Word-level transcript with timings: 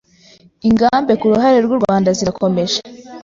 ingambe 0.67 1.13
ku 1.19 1.25
ruhande 1.31 1.59
rw’u 1.65 1.77
Rwanda 1.81 2.09
zirakomeje. 2.17 2.79